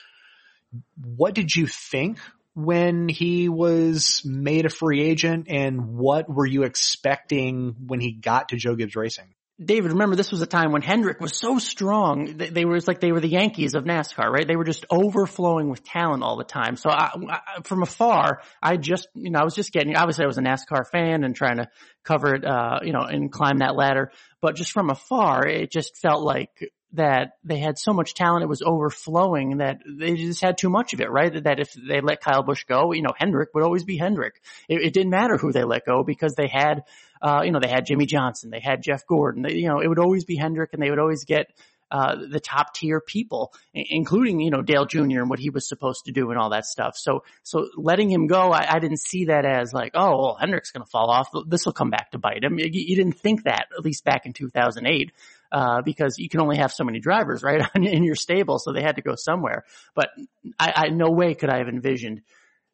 [0.96, 2.20] What did you think
[2.54, 8.50] when he was made a free agent and what were you expecting when he got
[8.50, 9.34] to Joe Gibbs Racing?
[9.64, 12.38] David, remember this was a time when Hendrick was so strong.
[12.38, 14.48] They, they were like they were the Yankees of NASCAR, right?
[14.48, 16.78] They were just overflowing with talent all the time.
[16.78, 20.28] So I, I, from afar, I just, you know, I was just getting, obviously I
[20.28, 21.68] was a NASCAR fan and trying to
[22.06, 24.14] cover it, uh, you know, and climb that ladder.
[24.42, 28.50] But just from afar, it just felt like that they had so much talent, it
[28.50, 31.44] was overflowing that they just had too much of it, right?
[31.44, 34.42] That if they let Kyle Busch go, you know, Hendrick would always be Hendrick.
[34.68, 36.84] It, it didn't matter who they let go because they had,
[37.22, 39.88] uh, you know, they had Jimmie Johnson, they had Jeff Gordon, they, you know, it
[39.88, 41.52] would always be Hendrick and they would always get,
[41.92, 45.22] uh, the top tier people, including, you know, Dale Jr.
[45.22, 46.96] and what he was supposed to do and all that stuff.
[46.96, 50.70] So, so letting him go, I, I didn't see that as like, oh, well, Hendrick's
[50.70, 51.30] going to fall off.
[51.48, 52.60] This will come back to bite him.
[52.60, 55.12] You, you, didn't think that, at least back in 2008
[55.52, 58.60] uh, because you can only have so many drivers, right, in your stable.
[58.60, 59.66] So they had to go somewhere.
[59.96, 60.10] But
[60.58, 62.22] I, I no way could I have envisioned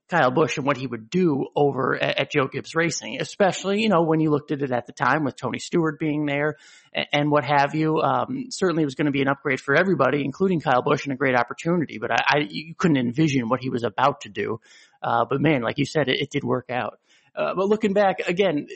[0.08, 3.90] Kyle Busch and what he would do over at, at, Joe Gibbs Racing, especially, you
[3.90, 6.58] know, when you looked at it at the time with Tony Stewart being there
[6.94, 8.00] and, and what have you.
[8.00, 11.14] Um, certainly it was going to be an upgrade for everybody, including Kyle Busch and
[11.14, 14.60] a great opportunity, but I, I you couldn't envision what he was about to do.
[15.02, 17.00] Uh, but man, like you said, it, it did work out.
[17.36, 18.68] Uh, but looking back again,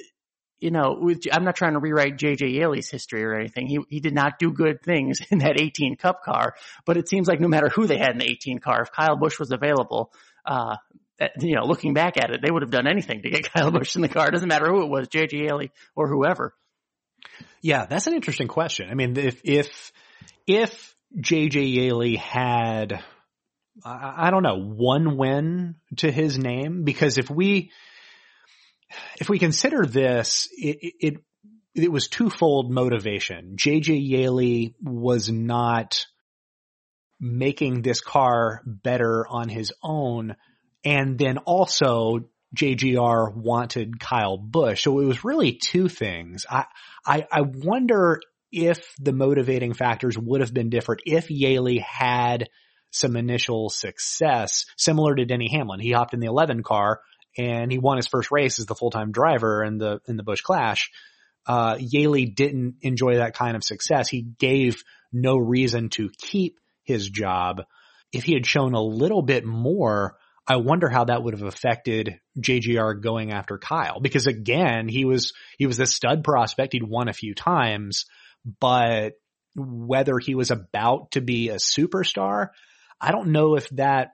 [0.60, 3.67] you know, with, I'm not trying to rewrite JJ Yeley's history or anything.
[3.67, 7.28] He, he did not do good things in that 18 cup car, but it seems
[7.28, 10.12] like no matter who they had in the 18 car, if Kyle Busch was available,
[10.45, 10.76] uh,
[11.39, 13.95] you know, looking back at it, they would have done anything to get Kyle Busch
[13.95, 14.28] in the car.
[14.28, 16.54] It doesn't matter who it was, JJ Yeley or whoever.
[17.62, 18.89] Yeah, that's an interesting question.
[18.89, 19.91] I mean, if, if,
[20.48, 23.04] if JJ Yeley had,
[23.84, 27.72] I, I don't know, one win to his name, because if we,
[29.19, 31.23] if we consider this, it, it,
[31.75, 33.56] it was twofold motivation.
[33.56, 36.06] JJ Yeley was not
[37.19, 40.36] making this car better on his own.
[40.84, 44.84] And then also JGR wanted Kyle Busch.
[44.84, 46.45] So it was really two things.
[46.49, 46.65] I,
[47.06, 48.21] I, I wonder
[48.52, 52.49] if the motivating factors would have been different if Yeley had
[52.91, 55.80] some initial success, similar to Denny Hamlin.
[55.80, 57.02] He hopped in the 11 car
[57.37, 60.41] and he won his first race as the full-time driver in the, in the Busch
[60.41, 60.91] Clash.
[61.45, 64.09] Uh, Yeley didn't enjoy that kind of success.
[64.09, 67.63] He gave no reason to keep his job.
[68.11, 72.19] If he had shown a little bit more, I wonder how that would have affected
[72.39, 76.73] JGR going after Kyle because again, he was, he was a stud prospect.
[76.73, 78.05] He'd won a few times,
[78.59, 79.13] but
[79.55, 82.49] whether he was about to be a superstar,
[82.99, 84.13] I don't know if that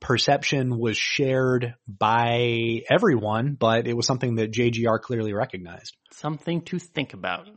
[0.00, 5.96] perception was shared by everyone, but it was something that JGR clearly recognized.
[6.12, 7.48] Something to think about.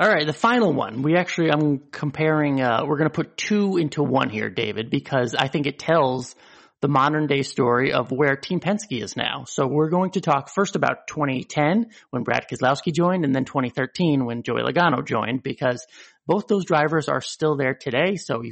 [0.00, 1.02] All right, the final one.
[1.02, 5.34] We actually, I'm comparing, uh, we're going to put two into one here, David, because
[5.34, 6.34] I think it tells
[6.80, 9.44] the modern day story of where Team Penske is now.
[9.46, 14.24] So we're going to talk first about 2010 when Brad Keselowski joined and then 2013
[14.24, 15.86] when Joey Logano joined because
[16.26, 18.16] both those drivers are still there today.
[18.16, 18.42] So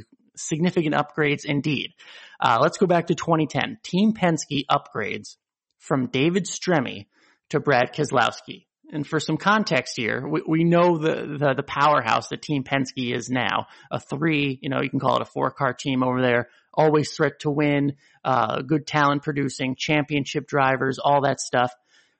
[0.47, 1.93] significant upgrades indeed.
[2.39, 3.77] Uh, let's go back to 2010.
[3.83, 5.35] Team Penske upgrades
[5.79, 7.05] from David Stremme
[7.49, 8.65] to Brad Keselowski.
[8.93, 13.15] And for some context here, we, we know the, the, the powerhouse that Team Penske
[13.15, 13.67] is now.
[13.89, 16.49] A three, you know, you can call it a four car team over there.
[16.73, 21.71] Always threat to win, uh, good talent producing, championship drivers, all that stuff.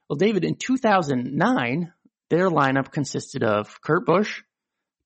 [0.10, 1.94] Well, David, in 2009,
[2.30, 4.42] their lineup consisted of Kurt Busch,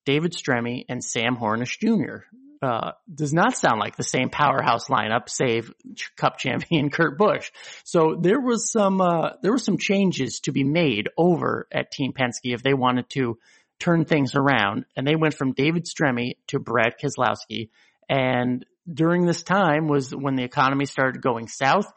[0.06, 2.26] David Stremme, and Sam Hornish Jr
[2.66, 5.72] uh, does not sound like the same powerhouse lineup, save
[6.18, 7.52] Cup champion Kurt Busch.
[7.84, 12.14] So there was some uh, there were some changes to be made over at Team
[12.14, 13.38] Penske if they wanted to
[13.80, 17.70] turn things around, and they went from David Stremme to Brad Keselowski.
[18.10, 21.92] And during this time was when the economy started going south,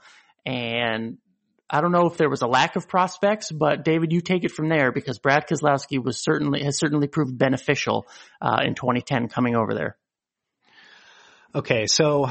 [0.45, 1.19] and
[1.71, 4.53] I don't know if there was a lack of prospects, but David, you take it
[4.53, 8.07] from there because Brad Keselowski was certainly has certainly proved beneficial
[8.41, 9.97] uh, in 2010 coming over there.
[11.55, 12.31] Okay, so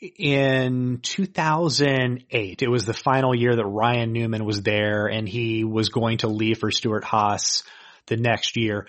[0.00, 5.90] in 2008, it was the final year that Ryan Newman was there and he was
[5.90, 7.62] going to leave for Stewart-Haas
[8.06, 8.88] the next year.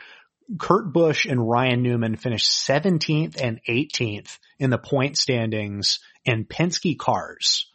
[0.58, 6.97] Kurt Busch and Ryan Newman finished 17th and 18th in the point standings in Penske
[6.97, 7.67] cars.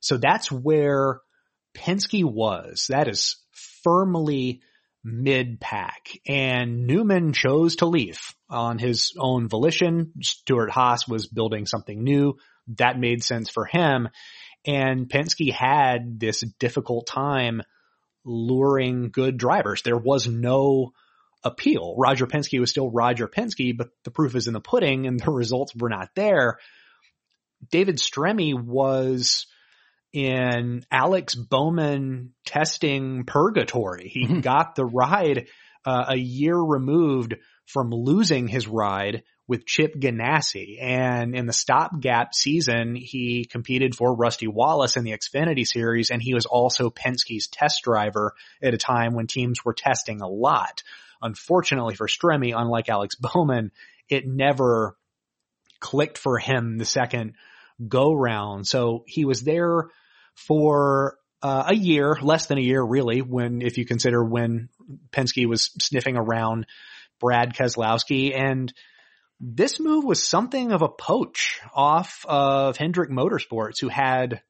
[0.00, 1.20] So that's where
[1.74, 2.88] Penske was.
[2.90, 3.36] That is
[3.82, 4.60] firmly
[5.02, 10.12] mid pack and Newman chose to leave on his own volition.
[10.20, 12.36] Stewart-Haas was building something new
[12.78, 14.08] that made sense for him.
[14.66, 17.62] And Penske had this difficult time
[18.24, 19.82] luring good drivers.
[19.82, 20.92] There was no
[21.42, 21.94] appeal.
[21.96, 25.30] Roger Penske was still Roger Penske, but the proof is in the pudding and the
[25.30, 26.58] results were not there.
[27.70, 29.46] David Stremme was
[30.12, 34.08] in Alex Bowman testing purgatory.
[34.08, 34.40] He mm-hmm.
[34.40, 35.48] got the ride
[35.84, 40.80] uh, a year removed from losing his ride with Chip Ganassi.
[40.80, 46.10] And in the stopgap season, he competed for Rusty Wallace in the Xfinity series.
[46.10, 50.28] And he was also Penske's test driver at a time when teams were testing a
[50.28, 50.82] lot.
[51.22, 53.72] Unfortunately for Stremme, unlike Alex Bowman,
[54.08, 54.96] it never
[55.80, 57.34] clicked for him the second
[57.86, 58.66] go round.
[58.66, 59.88] So he was there
[60.46, 64.68] for uh, a year, less than a year really, when, if you consider when
[65.12, 66.66] Penske was sniffing around
[67.20, 68.36] Brad Keselowski.
[68.36, 68.72] And
[69.40, 74.42] this move was something of a poach off of Hendrick Motorsports, who had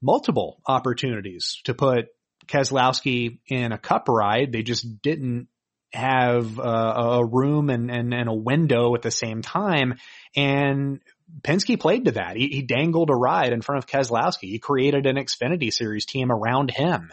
[0.00, 2.06] multiple opportunities to put
[2.46, 4.52] Keselowski in a cup ride.
[4.52, 5.48] They just didn't
[5.92, 9.94] have uh, a room and, and, and a window at the same time.
[10.34, 11.00] And
[11.40, 12.36] Penske played to that.
[12.36, 14.50] He, he, dangled a ride in front of Keselowski.
[14.50, 17.12] He created an Xfinity Series team around him.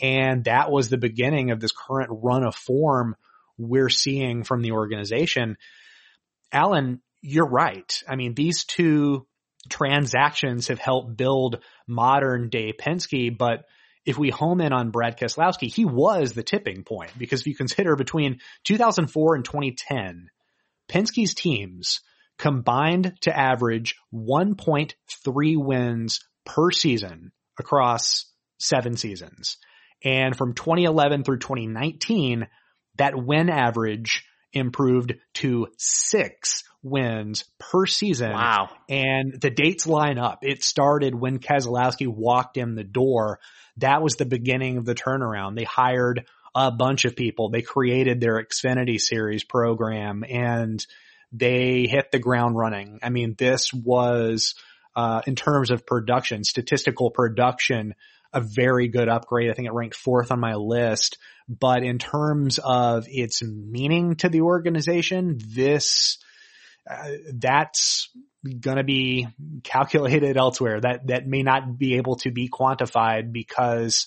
[0.00, 3.16] And that was the beginning of this current run of form
[3.58, 5.56] we're seeing from the organization.
[6.52, 8.02] Alan, you're right.
[8.08, 9.26] I mean, these two
[9.68, 13.64] transactions have helped build modern day Penske, but
[14.04, 17.56] if we home in on Brad Keselowski, he was the tipping point because if you
[17.56, 20.28] consider between 2004 and 2010,
[20.88, 22.00] Penske's teams
[22.38, 28.26] combined to average 1.3 wins per season across
[28.58, 29.56] seven seasons.
[30.04, 32.46] And from 2011 through 2019,
[32.96, 38.32] that win average improved to six wins per season.
[38.32, 38.70] Wow.
[38.88, 40.40] And the dates line up.
[40.42, 43.40] It started when Keselowski walked in the door.
[43.78, 45.56] That was the beginning of the turnaround.
[45.56, 47.50] They hired a bunch of people.
[47.50, 50.84] They created their Xfinity series program and
[51.38, 52.98] they hit the ground running.
[53.02, 54.54] I mean, this was,
[54.94, 57.94] uh, in terms of production, statistical production,
[58.32, 59.50] a very good upgrade.
[59.50, 61.18] I think it ranked fourth on my list.
[61.48, 66.18] But in terms of its meaning to the organization, this,
[66.90, 68.08] uh, that's
[68.60, 69.28] going to be
[69.62, 70.80] calculated elsewhere.
[70.80, 74.06] That, that may not be able to be quantified because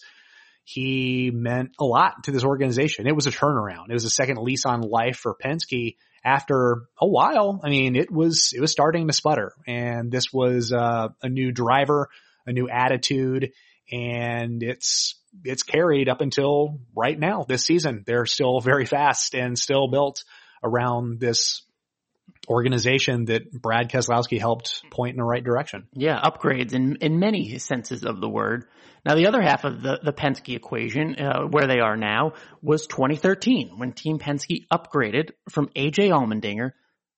[0.72, 3.08] he meant a lot to this organization.
[3.08, 3.90] It was a turnaround.
[3.90, 8.12] It was a second lease on life for Penske after a while, I mean, it
[8.12, 12.10] was, it was starting to sputter and this was, uh, a new driver,
[12.46, 13.54] a new attitude
[13.92, 18.04] and it's, it's carried up until right now this season.
[18.06, 20.24] They're still very fast and still built
[20.64, 21.64] around this
[22.50, 25.88] organization that Brad Keselowski helped point in the right direction.
[25.94, 28.66] Yeah, upgrades in in many senses of the word.
[29.06, 32.88] Now, the other half of the the Penske equation, uh, where they are now, was
[32.88, 36.72] 2013 when Team Penske upgraded from AJ Allmendinger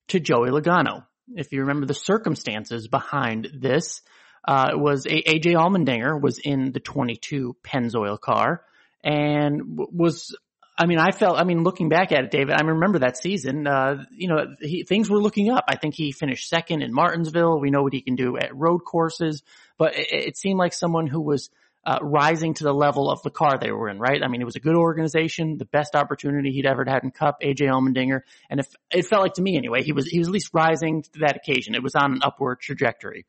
[0.09, 1.05] to Joey Logano.
[1.33, 4.01] If you remember the circumstances behind this,
[4.47, 8.63] uh, was a- AJ Allmendinger was in the 22 Pennzoil car
[9.03, 10.35] and was
[10.81, 13.67] I mean, I felt, I mean, looking back at it, David, I remember that season,
[13.67, 15.65] uh, you know, he, things were looking up.
[15.67, 17.59] I think he finished second in Martinsville.
[17.59, 19.43] We know what he can do at road courses,
[19.77, 21.51] but it, it seemed like someone who was,
[21.85, 24.23] uh, rising to the level of the car they were in, right?
[24.23, 27.41] I mean, it was a good organization, the best opportunity he'd ever had in Cup,
[27.41, 28.21] AJ Allmendinger.
[28.49, 31.03] And if, it felt like to me anyway, he was, he was at least rising
[31.03, 31.75] to that occasion.
[31.75, 33.27] It was on an upward trajectory.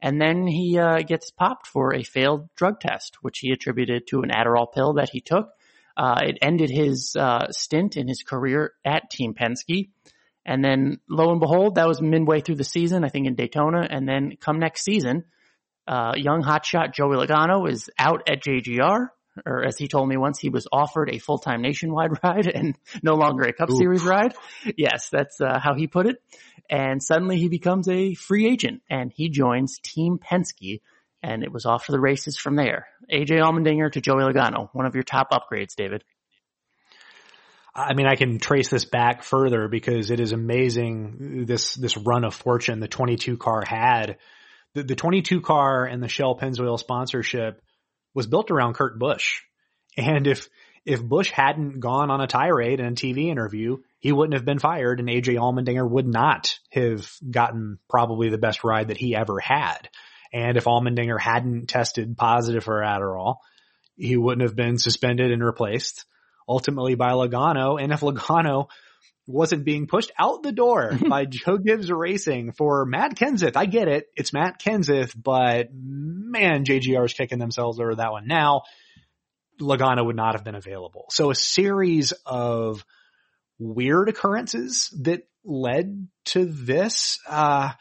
[0.00, 4.22] And then he, uh, gets popped for a failed drug test, which he attributed to
[4.22, 5.50] an Adderall pill that he took
[5.98, 9.90] uh, it ended his uh, stint in his career at Team Penske.
[10.46, 13.86] And then lo and behold, that was midway through the season, I think in Daytona.
[13.90, 15.24] And then come next season,
[15.88, 19.08] uh, young hotshot Joey Logano is out at JGR,
[19.44, 23.14] or as he told me once, he was offered a full-time nationwide ride and no
[23.14, 23.76] longer a Cup Ooh.
[23.76, 24.34] Series ride.
[24.76, 26.22] Yes, that's uh, how he put it.
[26.70, 30.80] And suddenly he becomes a free agent and he joins Team Penske
[31.22, 32.86] and it was off to the races from there.
[33.12, 36.04] AJ Allmendinger to Joey Logano, one of your top upgrades, David.
[37.74, 42.24] I mean, I can trace this back further because it is amazing this this run
[42.24, 44.18] of fortune the 22 car had.
[44.74, 47.62] The, the 22 car and the Shell Pennzoil sponsorship
[48.14, 49.42] was built around Kurt Busch,
[49.96, 50.48] and if
[50.84, 54.58] if Busch hadn't gone on a tirade in a TV interview, he wouldn't have been
[54.58, 59.38] fired, and AJ Allmendinger would not have gotten probably the best ride that he ever
[59.38, 59.88] had.
[60.32, 63.36] And if Allmendinger hadn't tested positive for Adderall,
[63.96, 66.04] he wouldn't have been suspended and replaced
[66.48, 67.80] ultimately by Logano.
[67.82, 68.68] And if Logano
[69.26, 73.88] wasn't being pushed out the door by Joe Gibbs Racing for Matt Kenseth, I get
[73.88, 74.06] it.
[74.16, 78.26] It's Matt Kenseth, but man, JGR is kicking themselves over that one.
[78.26, 78.62] Now,
[79.60, 81.06] Logano would not have been available.
[81.10, 82.84] So a series of
[83.58, 87.18] weird occurrences that led to this.
[87.28, 87.72] Uh,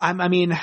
[0.00, 0.58] I, I mean,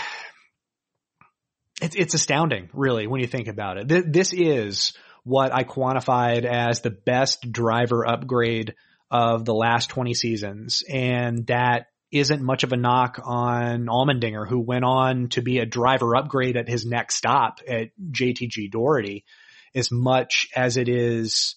[1.81, 3.89] it's, it's astounding, really, when you think about it.
[3.89, 8.75] Th- this is what I quantified as the best driver upgrade
[9.09, 10.83] of the last 20 seasons.
[10.89, 15.65] And that isn't much of a knock on Allmendinger, who went on to be a
[15.65, 19.25] driver upgrade at his next stop at JTG Doherty,
[19.73, 21.55] as much as it is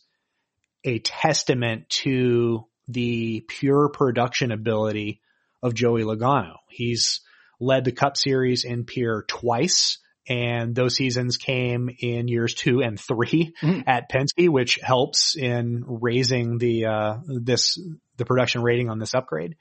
[0.85, 5.21] a testament to the pure production ability
[5.63, 6.57] of Joey Logano.
[6.69, 7.21] He's
[7.59, 9.99] led the Cup Series in PEER twice
[10.29, 13.81] and those seasons came in years two and 3 mm-hmm.
[13.87, 17.79] at Penske, which helps in raising the uh, this
[18.17, 19.57] the production rating on this upgrade.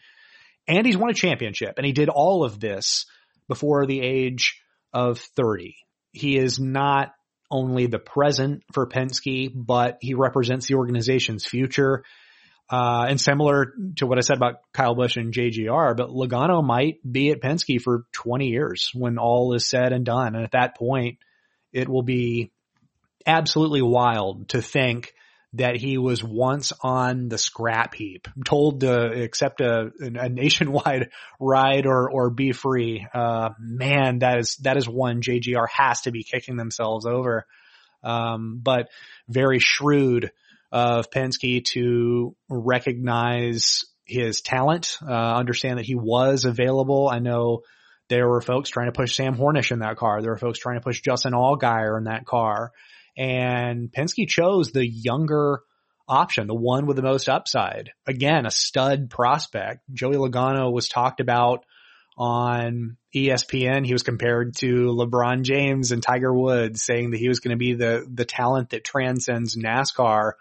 [0.67, 3.05] And he's won a championship, and he did all of this
[3.47, 4.61] before the age
[4.93, 5.75] of 30.
[6.11, 7.13] He is not
[7.51, 12.03] only the present for Penske, but he represents the organization's future.
[12.69, 16.99] Uh, and similar to what I said about Kyle Busch and JGR, but Logano might
[17.09, 20.35] be at Penske for 20 years when all is said and done.
[20.35, 21.19] And at that point,
[21.71, 22.51] it will be
[23.27, 25.13] absolutely wild to think
[25.53, 31.85] that he was once on the scrap heap, told to accept a, a nationwide ride
[31.85, 33.05] or, or be free.
[33.13, 37.45] Uh, man, that is, that is one JGR has to be kicking themselves over.
[38.03, 38.89] Um, but
[39.29, 40.31] very shrewd
[40.73, 47.07] of Penske to recognize his talent, uh, understand that he was available.
[47.07, 47.61] I know
[48.09, 50.21] there were folks trying to push Sam Hornish in that car.
[50.21, 52.71] There were folks trying to push Justin Allgaier in that car.
[53.15, 55.61] And Penske chose the younger
[56.07, 57.91] option, the one with the most upside.
[58.07, 59.81] Again, a stud prospect.
[59.93, 61.65] Joey Logano was talked about
[62.17, 63.85] on ESPN.
[63.85, 67.59] He was compared to LeBron James and Tiger Woods, saying that he was going to
[67.59, 70.33] be the, the talent that transcends NASCAR.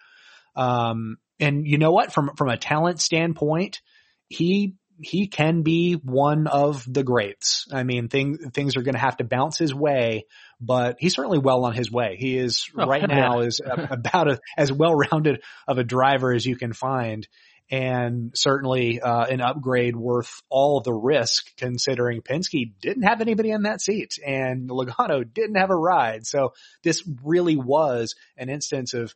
[0.54, 2.12] Um, and you know what?
[2.12, 3.80] From, from a talent standpoint,
[4.28, 7.66] he, he can be one of the greats.
[7.72, 10.26] I mean, things, things are going to have to bounce his way,
[10.60, 12.16] but he's certainly well on his way.
[12.18, 16.56] He is oh, right now is about a, as well-rounded of a driver as you
[16.56, 17.26] can find
[17.72, 23.62] and certainly uh, an upgrade worth all the risk considering Penske didn't have anybody in
[23.62, 26.26] that seat and Logano didn't have a ride.
[26.26, 29.14] So this really was an instance of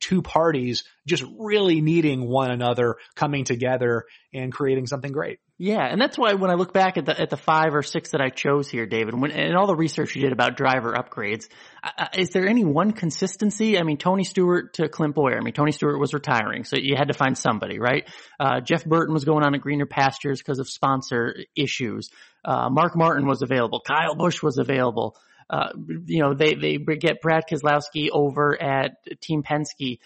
[0.00, 5.38] two parties just really needing one another coming together and creating something great.
[5.60, 8.12] Yeah, and that's why when I look back at the at the five or six
[8.12, 11.48] that I chose here, David, when, and all the research you did about driver upgrades,
[11.82, 13.76] uh, is there any one consistency?
[13.76, 15.36] I mean, Tony Stewart to Clint Bowyer.
[15.36, 18.08] I mean, Tony Stewart was retiring, so you had to find somebody, right?
[18.38, 22.10] Uh, Jeff Burton was going on to greener pastures because of sponsor issues.
[22.44, 23.80] Uh, Mark Martin was available.
[23.80, 25.16] Kyle Busch was available.
[25.50, 25.70] Uh,
[26.06, 29.98] you know, they, they get Brad Keselowski over at Team Penske.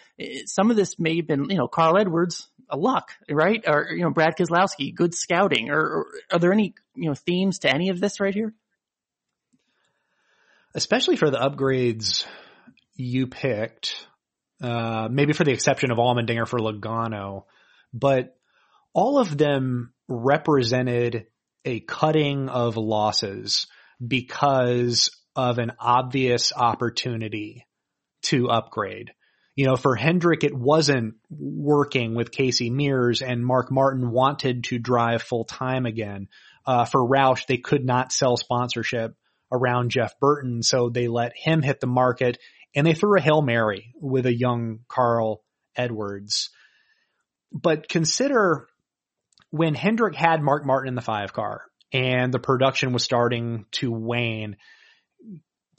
[0.46, 3.62] Some of this may have been, you know, Carl Edwards, a luck, right?
[3.66, 5.70] Or, you know, Brad Keselowski, good scouting.
[5.70, 8.54] Or, or are there any, you know, themes to any of this right here?
[10.74, 12.24] Especially for the upgrades
[12.94, 14.06] you picked,
[14.62, 17.44] uh, maybe for the exception of Allmendinger for Logano,
[17.92, 18.36] but
[18.94, 21.26] all of them represented
[21.64, 23.66] a cutting of losses
[24.06, 27.66] because of an obvious opportunity
[28.22, 29.12] to upgrade.
[29.54, 34.78] You know, for Hendrick, it wasn't working with Casey Mears and Mark Martin wanted to
[34.78, 36.28] drive full time again.
[36.66, 39.14] Uh, for Roush, they could not sell sponsorship
[39.50, 42.38] around Jeff Burton, so they let him hit the market
[42.74, 45.42] and they threw a Hail Mary with a young Carl
[45.76, 46.48] Edwards.
[47.52, 48.66] But consider
[49.50, 53.92] when Hendrick had Mark Martin in the five car and the production was starting to
[53.92, 54.56] wane,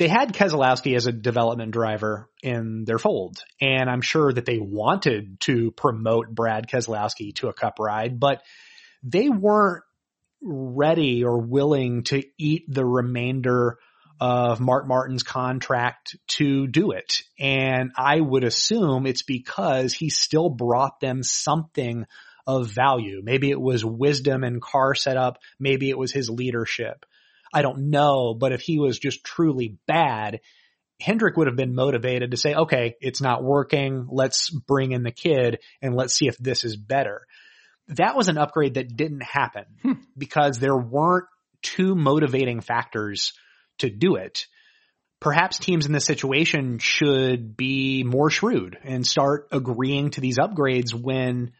[0.03, 3.41] they had Keselowski as a development driver in their fold.
[3.61, 8.41] And I'm sure that they wanted to promote Brad Keselowski to a cup ride, but
[9.01, 9.85] they weren't
[10.41, 13.77] ready or willing to eat the remainder
[14.19, 17.21] of Mark Martin's contract to do it.
[17.39, 22.07] And I would assume it's because he still brought them something
[22.45, 23.21] of value.
[23.23, 25.37] Maybe it was wisdom and car setup.
[25.59, 27.05] Maybe it was his leadership.
[27.53, 30.41] I don't know, but if he was just truly bad,
[30.99, 34.07] Hendrick would have been motivated to say, okay, it's not working.
[34.09, 37.27] Let's bring in the kid and let's see if this is better.
[37.89, 39.93] That was an upgrade that didn't happen hmm.
[40.17, 41.25] because there weren't
[41.61, 43.33] two motivating factors
[43.79, 44.45] to do it.
[45.19, 50.93] Perhaps teams in this situation should be more shrewd and start agreeing to these upgrades
[50.93, 51.53] when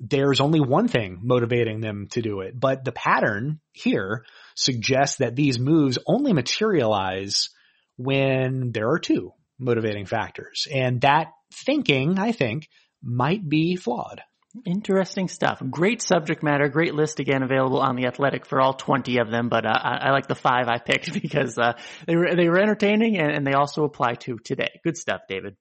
[0.00, 2.58] there's only one thing motivating them to do it.
[2.58, 4.24] But the pattern here
[4.58, 7.48] suggests that these moves only materialize
[7.96, 10.66] when there are two motivating factors.
[10.72, 12.68] And that thinking, I think,
[13.02, 14.20] might be flawed.
[14.66, 15.62] Interesting stuff.
[15.70, 16.68] Great subject matter.
[16.68, 19.48] Great list again available on the Athletic for all 20 of them.
[19.48, 21.74] But uh, I, I, like the five I picked because uh,
[22.06, 24.80] they were they were entertaining and, and they also apply to today.
[24.82, 25.56] Good stuff, David.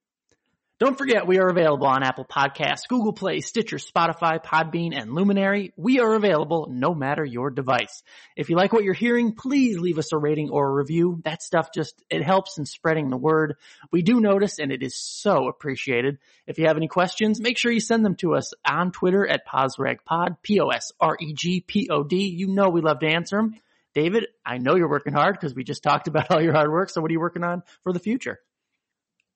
[0.79, 5.73] Don't forget, we are available on Apple Podcasts, Google Play, Stitcher, Spotify, Podbean, and Luminary.
[5.75, 8.03] We are available no matter your device.
[8.35, 11.19] If you like what you're hearing, please leave us a rating or a review.
[11.23, 13.55] That stuff just, it helps in spreading the word.
[13.91, 16.19] We do notice and it is so appreciated.
[16.45, 19.47] If you have any questions, make sure you send them to us on Twitter at
[19.47, 22.15] PosRegPod, P-O-S-R-E-G-P-O-D.
[22.17, 23.55] You know we love to answer them.
[23.95, 26.91] David, I know you're working hard because we just talked about all your hard work.
[26.91, 28.39] So what are you working on for the future?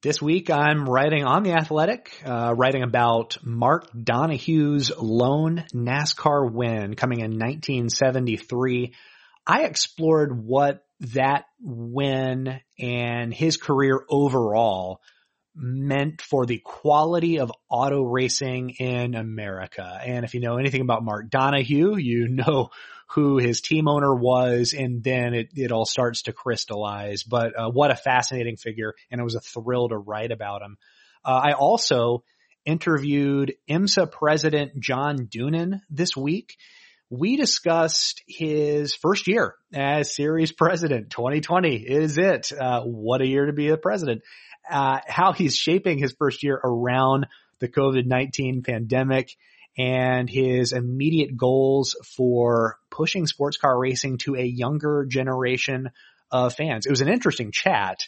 [0.04, 6.96] This week I'm writing on the Athletic, uh, writing about Mark Donohue's lone NASCAR win
[6.96, 8.96] coming in 1973.
[9.46, 10.84] I explored what
[11.14, 15.02] that win and his career overall
[15.56, 20.02] meant for the quality of auto racing in America.
[20.04, 22.70] And if you know anything about Mark Donohue, you know
[23.14, 27.24] who his team owner was, and then it, it all starts to crystallize.
[27.24, 30.78] But uh, what a fascinating figure, and it was a thrill to write about him.
[31.24, 32.24] Uh, I also
[32.66, 36.58] interviewed IMSA president John Doonan this week.
[37.10, 41.10] We discussed his first year as series president.
[41.10, 42.52] 2020 is it.
[42.54, 44.22] Uh, what a year to be a president
[44.70, 47.28] uh, how he's shaping his first year around
[47.60, 49.36] the COVID-19 pandemic
[49.78, 55.92] and his immediate goals for pushing sports car racing to a younger generation
[56.32, 56.86] of fans.
[56.86, 58.02] It was an interesting chat.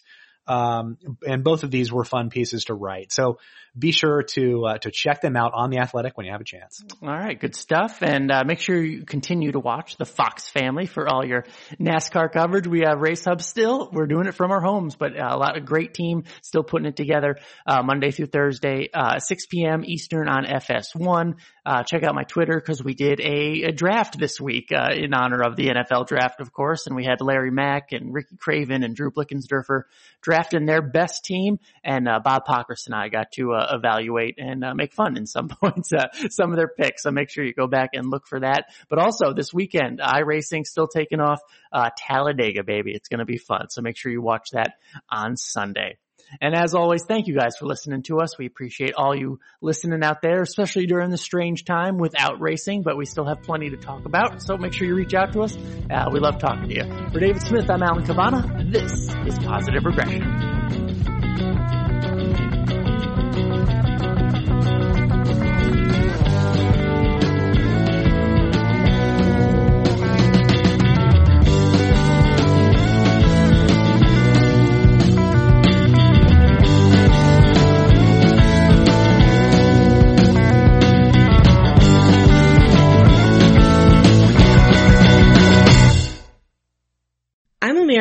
[0.45, 3.13] Um, and both of these were fun pieces to write.
[3.13, 3.39] So
[3.77, 6.45] be sure to uh, to check them out on the Athletic when you have a
[6.45, 6.83] chance.
[7.01, 10.85] All right, good stuff, and uh, make sure you continue to watch the Fox family
[10.85, 11.45] for all your
[11.79, 12.67] NASCAR coverage.
[12.67, 13.89] We have Race Hub still.
[13.91, 16.85] We're doing it from our homes, but uh, a lot of great team still putting
[16.85, 19.83] it together uh, Monday through Thursday, uh, 6 p.m.
[19.83, 21.35] Eastern on FS1.
[21.65, 25.41] Uh, check out my Twitter because we did a, a, draft this week in honor
[25.41, 28.95] of the NFL draft, of course, and we had Larry Mac and Ricky Craven and
[28.95, 29.83] Drew Blickensderfer
[30.21, 34.93] drafting their best team, and Bob Pockrass and I got to evaluate and uh, make
[34.93, 37.03] fun in some points, uh, some of their picks.
[37.03, 38.73] So make sure you go back and look for that.
[38.89, 41.41] But also this weekend, iRacing still taking off,
[41.71, 42.91] uh, Talladega, baby.
[42.93, 43.69] It's going to be fun.
[43.69, 44.73] So make sure you watch that
[45.09, 45.97] on Sunday.
[46.41, 48.37] And as always, thank you guys for listening to us.
[48.37, 52.97] We appreciate all you listening out there, especially during the strange time without racing, but
[52.97, 54.41] we still have plenty to talk about.
[54.41, 55.55] So make sure you reach out to us.
[55.55, 57.11] Uh, we love talking to you.
[57.11, 58.65] For David Smith, I'm Alan Cavanna.
[58.65, 58.91] This
[59.27, 60.52] is Positive Regression.